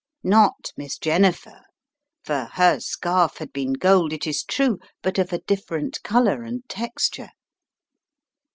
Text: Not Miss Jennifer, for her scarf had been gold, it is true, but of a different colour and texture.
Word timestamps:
Not 0.23 0.73
Miss 0.75 0.97
Jennifer, 0.97 1.61
for 2.23 2.45
her 2.53 2.79
scarf 2.79 3.37
had 3.37 3.53
been 3.53 3.73
gold, 3.73 4.11
it 4.13 4.25
is 4.25 4.43
true, 4.43 4.79
but 5.03 5.19
of 5.19 5.31
a 5.31 5.37
different 5.41 6.01
colour 6.01 6.41
and 6.41 6.67
texture. 6.67 7.29